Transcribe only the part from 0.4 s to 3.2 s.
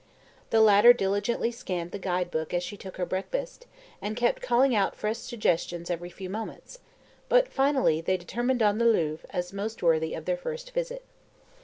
The latter diligently scanned the guide book as she took her